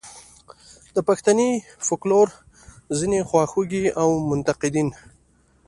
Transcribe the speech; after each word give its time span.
د 0.95 0.97
پښتني 1.07 1.51
فوکلور 1.85 2.27
ځینې 2.97 3.19
خواخوږي 3.29 3.85
او 4.01 4.09
منتقدین. 4.29 4.89